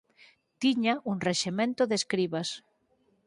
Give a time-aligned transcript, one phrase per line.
[0.61, 2.49] Tiña un rexemento de escribas.